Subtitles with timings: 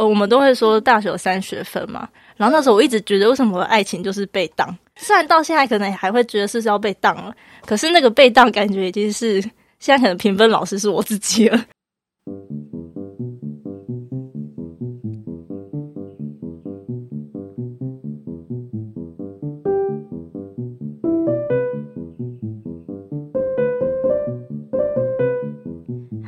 [0.00, 2.08] 呃，我们都会说大学有三学分嘛。
[2.38, 4.74] 然后那时候我一直觉得，为什么爱情就是被当？
[4.96, 7.34] 虽然到现在可能还会觉得是是要被当了，
[7.66, 9.42] 可是那个被当感觉已经是
[9.78, 11.64] 现在可能评分老师是我自己了。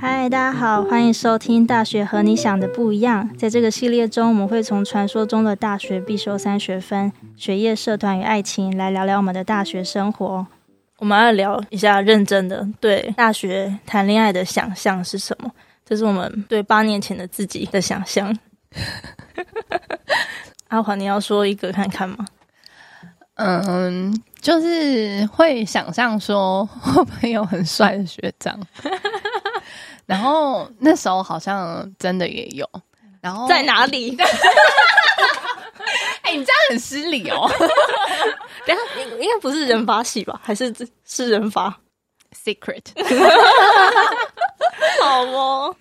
[0.03, 3.31] 嗨，大家好，欢迎收听《大学和你想的不一样》。
[3.39, 10.45] 在这个系列中，我们会从传说中的大学必修三学分——学业、社团与爱情，来聊聊我们的大学生活。
[10.99, 15.49] 我们要聊一下认真的，对大学谈恋爱的想象是什么？
[15.87, 18.37] 这是我们对八年前的自己的想象。
[20.67, 22.27] 阿华，你要说一个看看吗？
[23.37, 28.59] 嗯，就是会想象说，我朋友很帅的学长。
[30.13, 32.69] 然后那时候好像真的也有，
[33.23, 34.15] 然后在哪里？
[36.23, 37.49] 哎、欸，你这样很失礼哦。
[38.67, 40.39] 等下，应应该不是人发系吧？
[40.45, 40.75] 还是
[41.05, 41.75] 是人发
[42.45, 42.85] ？Secret。
[45.01, 45.75] 好哦。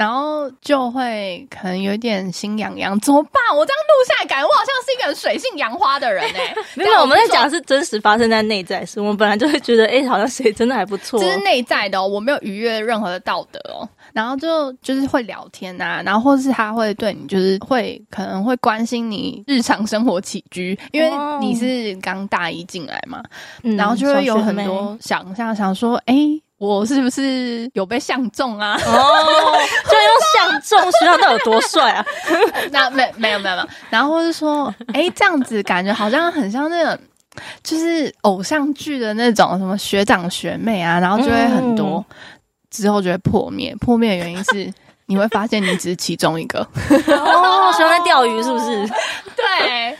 [0.00, 3.34] 然后就会可能有点心痒痒，怎么办？
[3.54, 6.56] 我这样录下来，感觉我好像是一个很水性杨花的人哎、 欸。
[6.74, 11.20] 没有，我们在讲的是真实发生在内在，事我们本来就会觉得，哎、欸，好像谁真的还不错。
[11.20, 13.86] 这是内在的哦，我没有逾越任何的道德哦。
[14.14, 23.22] 然后就就是会聊天啊，然后或是他会对你，就是会可能会关心你日常生活起居，因为你是刚大一进来嘛，
[23.64, 26.42] 嗯、然后就会有很多想象，想说，哎、欸。
[26.60, 28.78] 我是不是有被相中啊？
[28.84, 29.56] 哦，
[29.88, 32.04] 就用相中，学长到底有多帅啊？
[32.70, 36.98] 那没没有没有没有，然后或是说，哎、欸，这样子感觉好像很像那种，
[37.62, 42.16] 就是偶像剧的那种什么学长学妹啊，然后就会很多，嗯、
[42.70, 43.74] 之后就会破灭。
[43.76, 44.70] 破灭的原因是
[45.06, 46.60] 你会发现你只是其中一个。
[46.60, 48.86] 哦，喜欢在钓鱼是不是？
[49.34, 49.96] 对，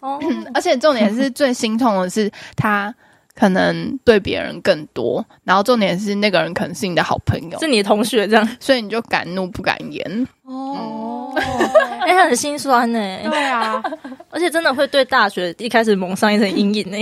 [0.00, 2.94] 哦、嗯， 而且重点是最心痛的是他。
[3.38, 10.26] 可能对别人更多，然后重点是那个人可能是你的好朋友，是你的同学这样，所以你就敢怒不敢言。
[10.42, 11.32] 哦，
[12.02, 12.98] 哎、嗯，欸、很心酸呢。
[13.30, 13.80] 对啊，
[14.30, 16.98] 而且真的会对大学一开始蒙上一层阴影呢，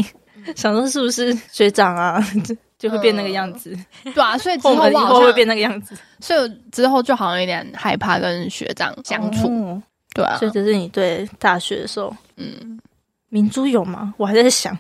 [0.55, 2.23] 想说是不是学长啊，
[2.79, 9.83] 就会变那个样子，呃、对啊，所以之后 以后会变那个样子，所以之后就好像有点害怕跟学长相处，哦、
[10.13, 12.79] 对啊，所以这是你对大学的时候，嗯，
[13.31, 14.13] 明珠有吗？
[14.19, 14.79] 我还在想。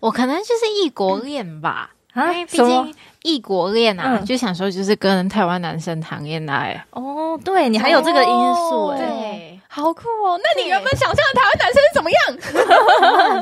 [0.00, 6.84] 我可能就是异国恋吧，因为毕竟异国恋啊，就想说就是跟台湾男生谈恋爱。
[6.90, 10.38] 哦，对，你还有这个因素，对，好酷哦。
[10.42, 12.10] 那你原本想象的台湾男生是怎么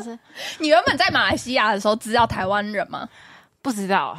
[0.06, 0.18] 样？
[0.58, 3.06] 你原本在马来西亚的时候知道台湾人吗？
[3.60, 4.18] 不知道，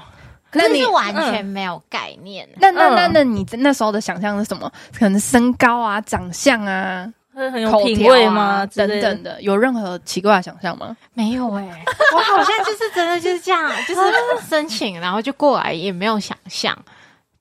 [0.51, 2.47] 可是完全没有概念。
[2.57, 4.71] 那那那那你那时候的想象是什么？
[4.97, 7.11] 可能身高啊，长相啊。
[7.51, 8.41] 很有品味吗？
[8.41, 10.95] 啊、等等的，有任何奇怪的想象吗？
[11.13, 14.01] 没有哎、欸，我好像就是真的就是这样，就是
[14.49, 16.77] 申请，然后就过来，也没有想象。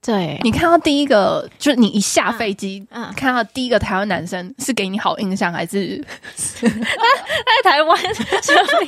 [0.02, 6.04] 对，你看到第一个，就是你一下飞机，嗯，看到第一个台湾男生，是给你好印象，还是
[6.60, 7.98] 他在台湾？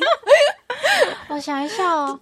[1.29, 2.21] 我想一下哦，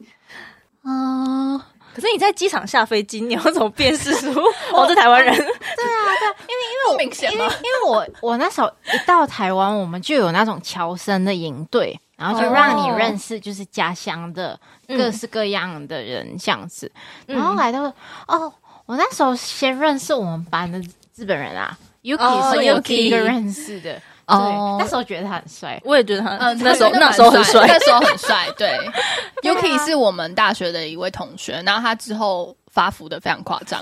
[0.84, 1.60] 嗯。
[1.96, 4.28] 可是你在机场下飞机，你要怎么辨识出
[4.70, 5.34] 我是台湾人？
[5.34, 7.44] 对啊，对啊，因为因为我明显吗？
[7.44, 14.58] 因为因为我我那时候一到台湾，我们就有那种侨生的营队，然后就让你认识就是家乡的
[14.88, 16.90] 各式各样的人这样子。
[17.26, 17.82] 嗯、然后来到
[18.28, 18.52] 哦，
[18.86, 20.78] 我那时候先认识我们班的
[21.16, 24.00] 日本人啊，Yuki 是我第一个认识的。
[24.26, 28.48] 哦，那时候觉得他很帅，我也觉得他，嗯，那时候那时候很帅，那时候很帅。
[28.58, 28.76] 对，
[29.42, 33.80] Yuki 是我们大学的一位同学，然后他之后发福的非常夸张。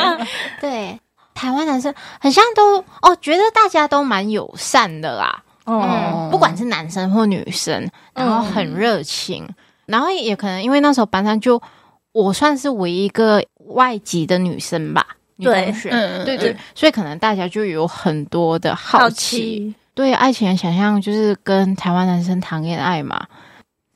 [0.60, 1.00] 对，
[1.38, 5.40] 台湾男生很像都哦，觉得大家都蛮友善的啦。
[5.66, 9.48] 哦，不管是男生或女生，然后很热情，
[9.86, 11.62] 然后也可能因为那时候班上就
[12.10, 15.06] 我算是唯一一个外籍的女生吧。
[15.40, 23.24] 对，嗯，对对，所以可能大家就有很多的好奇，好奇对爱情的想象，就是跟台湾男生谈恋爱嘛。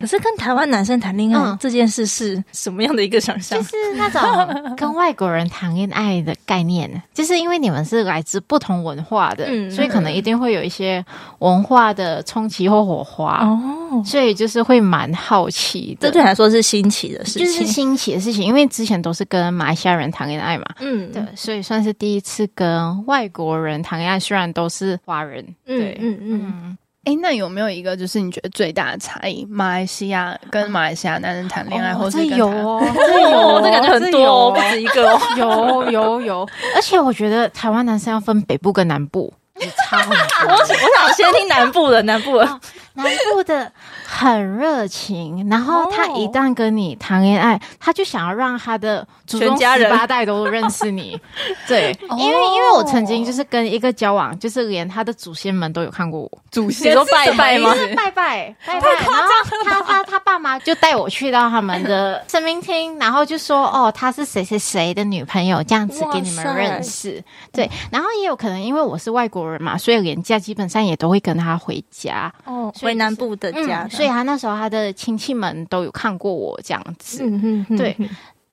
[0.03, 3.57] 可是跟台湾男生谈恋爱这件事是什么样的一个想象？
[3.57, 4.21] 就是那种
[4.77, 11.05] 跟外国人谈恋爱的概念，就是因为你们是来自不同文化的，嗯、所以可能一定会有一些
[11.39, 16.09] 文化的冲击或火花哦，所以就是会蛮好奇的。
[16.09, 26.41] 这对来说是新奇的事情，就是新奇的事情，因为之前都是跟马来西亚人谈恋爱嘛，嗯，对，所以算是第一次跟外国人谈恋爱，虽然都是华人，对，嗯嗯。
[26.43, 26.72] 嗯
[27.05, 29.45] 哎，那有没有一个就是你觉得最大的差异？
[29.51, 36.49] 马来西亚跟马来西亚男人谈恋爱，哦、或是有哦，这有， 这感觉很多、哦，不止一个、哦，有有有。
[36.77, 39.33] 而且我觉得台湾男生要分北部跟南部，
[40.01, 40.55] 差很多。
[40.55, 42.61] 我我想先听南部的，南部的。
[42.95, 43.73] 南部的
[44.05, 51.19] 很热情，然后他一旦跟你谈恋爱，他就想要让他的全家人八代都认识你。
[51.67, 56.31] 对，因为因为我曾经就是跟一个交往，就是连他的祖先们都有看过我。
[56.51, 57.75] 祖先都拜拜吗？
[57.97, 58.89] 拜拜拜拜。
[58.91, 59.33] 然后
[59.65, 67.25] 他他他爸妈就带我去到他们的神明厅，然后就说哦，他是谁谁谁的女朋友，这样子给你们认识。
[67.51, 72.33] 对，然后也有可能因为我是外国人嘛，所以连假基本上也都会跟他回家。
[72.45, 72.73] 哦。
[72.81, 77.97] 回南部的家所以他那时候他的亲戚们都有看过我这样子，嗯嗯，对。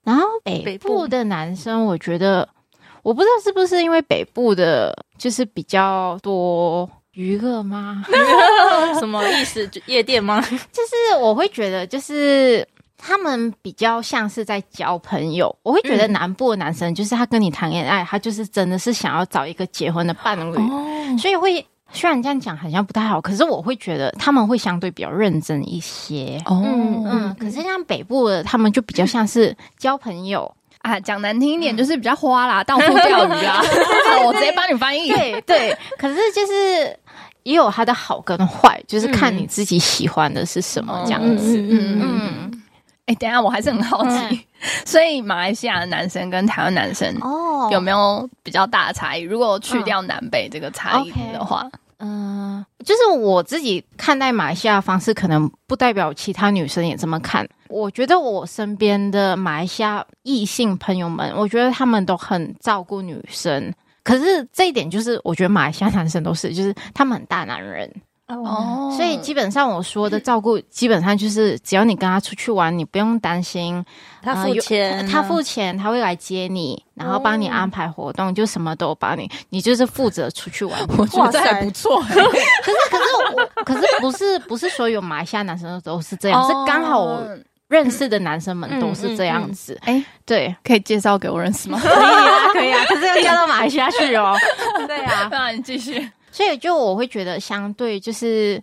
[0.03, 2.47] 然后北部的男生，我觉得
[3.03, 8.03] 我不知道是不是因为北部的，就是比较多娱乐吗？
[8.99, 9.69] 什么意思？
[9.85, 10.41] 夜店吗？
[10.49, 12.67] 就是我会觉得，就是
[12.97, 15.55] 他们比较像是在交朋友。
[15.63, 20.85] 我会觉得南部的男生，就是他跟你谈恋爱，他就是真的是想要找一个结婚的伴侣，哦，
[21.19, 21.65] 所以会。
[21.91, 26.39] 虽然这样讲好像不太好，可是我会觉得他们会相对比较认真一些。
[26.45, 30.99] 哦，嗯，嗯，可是像北部的，他们就比较像是交朋友啊。
[30.99, 33.59] 讲难听一点，就是比较花啦，到处钓鱼啊。
[34.23, 35.09] 我直接帮你翻译。
[35.09, 36.95] 对对，可是就是
[37.41, 41.57] 也有他的好跟坏，就是看你自己喜欢的是什么这样子。
[41.57, 42.63] 嗯嗯嗯。
[43.07, 44.45] 哎，等下，我还是很好奇，
[44.85, 49.21] 所以马来西亚的男生跟台湾男生哦，有没有比较大的差异？
[49.21, 51.69] 如果去掉南北这个差异的话？
[52.01, 57.45] 嗯，就是我自己看待马来西亚的方式，可能不代表其他女生也这么看。
[57.67, 63.73] 我觉得我身边的马来西亚异性朋友们，我觉得他们都很照顾女生。
[64.01, 67.93] 可是这一点，就是我觉得马来西亚男生都是，就是他们很大男人。
[68.29, 73.83] 哦，所以基本上我说的照顾，基本上就是只要你跟他出去玩，你不用担心
[74.21, 80.79] 他付钱，他付钱，他会来接你，然后帮你安排活动，就什么都帮你，你就是负责出去玩。
[80.95, 81.99] 我觉得还不错。
[82.05, 82.21] 可是
[82.91, 83.03] 可是
[83.35, 87.27] 我可是不是不是所有马来西亚男生都是这样，是刚好我
[87.67, 89.75] 认识的男生们都是这样子。
[89.85, 91.79] 哎，对，可以介绍给我认识吗？
[91.81, 94.35] 可以啊，可以啊，可是要嫁到马来西亚去哦。
[94.87, 96.07] 对啊，那你继续。
[96.31, 98.61] 所以，就我会觉得，相对就是，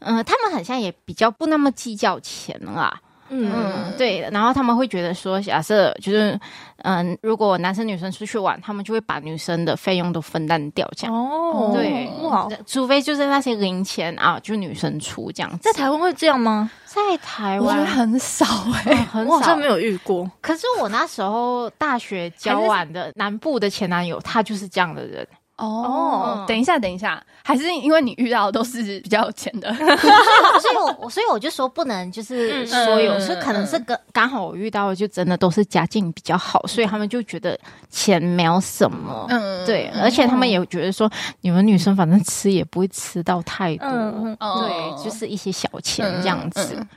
[0.00, 3.00] 嗯、呃，他们好像也比较不那么计较钱啦。
[3.34, 4.20] 嗯，嗯，对。
[4.30, 6.38] 然后他们会觉得说，假设就是，
[6.82, 11.16] 嗯、呃，如果男生女生出去玩，他们就会把女生的费用都分担掉，这样。
[11.16, 15.58] 哦，对，哇，除非就是那些零钱啊，就女生出这样子。
[15.62, 16.70] 在台湾会这样吗？
[16.84, 18.44] 在台湾很少
[18.84, 20.30] 哎、欸，很少，我好像没有遇过。
[20.42, 25.26] 可是我那时候大学交往的南部的前男友，他就是这样的人。
[25.62, 29.72] 哦，嗯、等一下，等一下，还是因为你遇到的都是比较有钱的，
[30.58, 41.10] 所以我所以我就说不能就是说有，是、嗯、可能是刚刚好我遇到的就真的都是家境比较好，所以他们就觉得钱没有什么，嗯，对，而且他们也觉得说
[41.42, 46.74] 你们女生反正吃也不会吃到太多，嗯、对，就是一些小钱这样子。
[46.76, 46.88] 嗯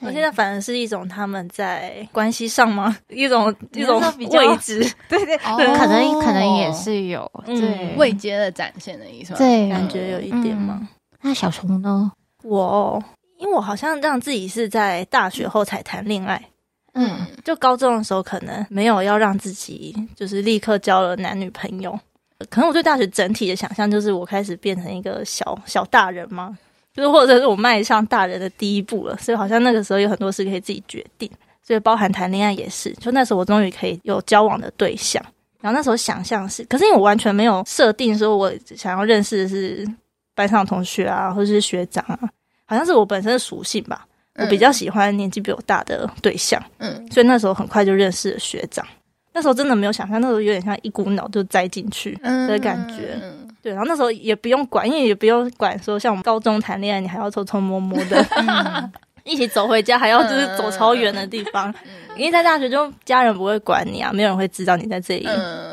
[0.00, 2.96] 嗯我现在反而是一种他们在关系上吗？
[3.08, 7.94] 一种一种位置， 对对，可能可能也是有对。
[7.96, 10.88] 未接的展现的意思，对，感觉有一点吗？
[11.20, 12.10] 那小虫呢？
[12.42, 13.00] 我
[13.38, 16.42] 因为我好像让自己是在大学后才谈恋爱，
[16.94, 21.96] 嗯，就高中的时候可能没有要让自己就是立刻交了男女朋友，
[22.50, 26.58] 可能我对大学整体的想象就是我开始变成一个小小大人吗？
[26.94, 31.30] 就是或者是我迈向大人的第一步了，所以好像那个时候有很多事可以自己决定，
[31.62, 32.92] 所以包含谈恋爱也是。
[32.94, 35.24] 就那时候我终于可以有交往的对象，
[35.60, 39.88] 然后那时候想象是，可是因为我完全没有设定说我想要认识的是
[40.34, 42.18] 班上同学啊，或者是学长啊，
[42.66, 44.06] 好像是我本身的属性吧，
[44.36, 48.86] 我比较喜欢年纪比我大的对象，嗯，所以那时候很快就认识了学长。
[49.34, 53.18] 那时候真的没有想象，那时候有点像一股脑就栽进去的感觉。
[53.22, 58.92] 嗯对，然后那时候也不用管，因为也不用管说像我们高中谈恋爱，你还要偷偷摸摸的， 嗯、
[59.22, 61.70] 一起走回家，还要就是走超远的地方。
[61.84, 65.28] 嗯、因为在大学就家人不会管你啊，没有人会知道你在这里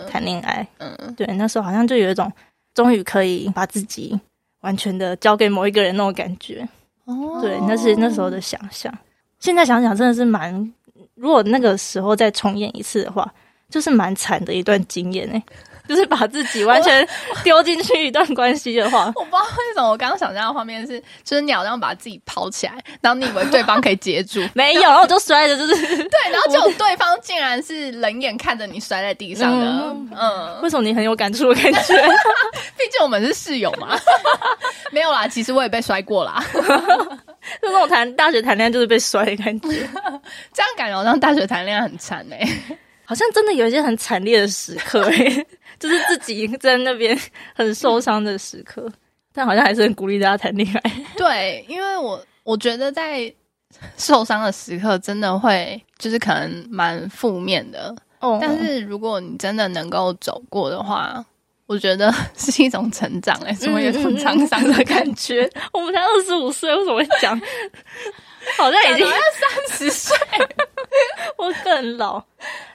[0.08, 0.65] 谈恋爱。
[0.77, 2.31] 嗯，对，那时候好像就有一种
[2.75, 4.17] 终于可以把自己
[4.62, 6.67] 完全的交给某一个人那种感觉。
[7.05, 8.93] 哦，对，那是那时候的想象。
[9.39, 10.53] 现在想想真的是蛮，
[11.15, 13.34] 如果那个时候再重演一次的话，
[13.67, 15.41] 就是蛮惨的一段经验哎。
[15.89, 17.08] 就是把自己完全
[17.43, 31.96] 丢进去一段关系的话，我不知道为什么我刚刚想象的画面是，就是鸟这样把自己抛起来，然后你以为对方可以接住， 没有，然后我就摔着，就是对，然后就对方竟然是冷眼看着你摔在地上的，嗯，嗯，为什么你很有感触的感觉？
[32.77, 33.98] 毕竟我们是室友嘛，
[34.93, 36.62] 没有啦，其实我也被摔过啦，就
[37.63, 39.67] 那种谈大学谈恋爱就是被摔的感觉，
[40.53, 45.48] 这样感觉好像大学谈恋爱很惨哎、欸，好像真的有一些很惨烈的时刻哎、欸。
[45.79, 47.17] 就是自己在那边
[47.55, 48.91] 很受伤的时刻，
[49.33, 50.91] 但好像还是很鼓励大家谈恋爱。
[51.15, 53.31] 对，因为我我觉得在
[53.98, 57.95] 受伤的时刻，真的会就是可能蛮负面的。
[58.19, 61.24] 哦，但是如果你真的能够走过的话，
[61.67, 63.39] 我觉得 是一种成长。
[63.45, 65.50] 哎，怎么有种沧桑的感觉？
[65.71, 67.39] 我们才二十五岁，为什么会讲？
[68.57, 70.17] 好像已经要三十岁，
[71.38, 72.24] 我更老。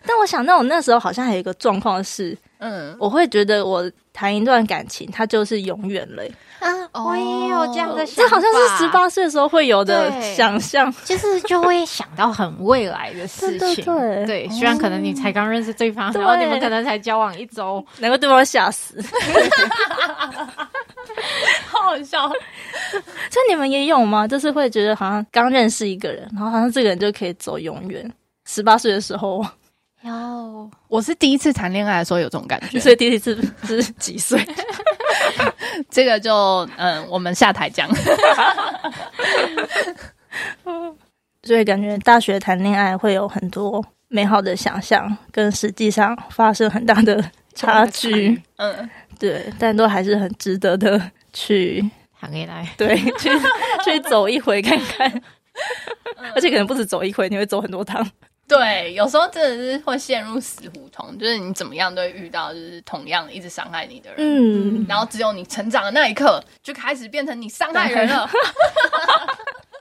[0.06, 6.22] 但我想到我那时候好像还有一个状况是，嗯，我会觉得我谈一段感情，它就是永远了。
[6.60, 6.70] 啊，
[7.04, 13.84] 我也有这样的想法，这好像是十八岁的时候会有的想象，就是就会想到很未来的事情。
[13.84, 19.02] 对，对，对，对，虽然可能你才刚认识对方，然后你们可能才交往一周，能够对方吓死。
[21.66, 24.26] 好好笑，所以你们也有吗？
[24.26, 28.10] 就是会觉得好像刚认识一个人，然后好像这个人就可以走永远。
[28.46, 29.44] 十八岁的时候，
[30.04, 34.38] 有，我是第一次谈恋爱的时候有这种感觉，所以第一次是几岁？
[35.88, 37.88] 这个就嗯，我们下台讲。
[41.42, 48.42] 所以感觉大学谈恋爱会有很多美好的想象，跟实际上发生很大的差距。
[48.56, 48.90] 嗯。
[49.18, 51.00] 对，但都还是很值得的，
[51.32, 51.82] 去
[52.20, 53.30] 谈恋爱，对，去
[53.84, 55.08] 去走一回看看，
[56.16, 58.04] 嗯、而且可能不止走一回，你会走很多趟。
[58.46, 64.16] 对，有时候真的是会陷入死胡同，就是你怎么样都会遇到，就是同样一直伤害你的人。
[64.18, 68.28] 嗯，然后只有你成长的那一刻，就开始变成你伤害人了。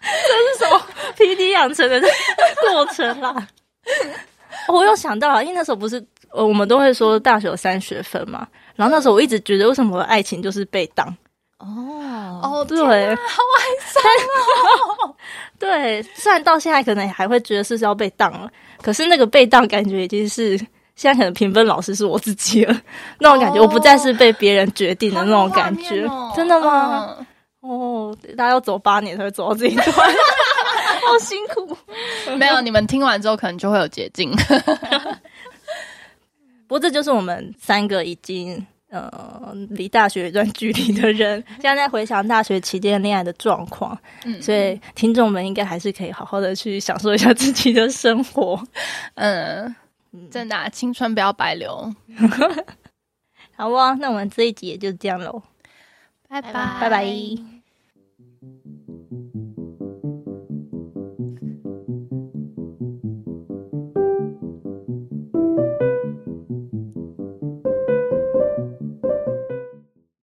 [0.01, 0.82] 这是什么
[1.17, 2.01] PD 养成的
[2.62, 3.48] 过程啦？
[4.70, 8.48] 我又想到了，因为那时候不是呃，我们都会说大学有三学分嘛。
[8.75, 11.15] 然后那时候我一直觉得，为什么我的爱情就是被当？
[11.63, 14.03] 哦哦，对，好哀伤
[15.01, 15.15] 哦。
[15.60, 18.51] 对，虽然到现在可能还会觉得是要被当了，
[18.82, 20.58] 可是那个被当感觉已经是
[20.96, 22.82] 现在可能评分老师是我自己了，
[23.20, 27.15] 那种感觉我不再是被别人决定的那种感觉，哦、真的吗？
[27.17, 27.25] 嗯、
[27.72, 29.88] 哦，大家要走八年才会走到这一段，
[31.08, 31.77] 好辛苦。
[32.38, 34.29] 没有，你们听完之后可能就会有捷径。
[36.67, 48.62] 不过这就是我们三个已经呃离大学有一段距离的人， 现在在回想大学期间恋爱的状况，嗯，所以听众们应该还是可以好好的去享受一下自己的生活，
[49.15, 49.75] 嗯，
[50.29, 51.91] 真的、啊、青春不要白留，
[53.57, 55.41] 好哇，那我们这一集也就这样喽，
[56.29, 56.51] 拜拜。
[56.79, 57.52] 拜拜。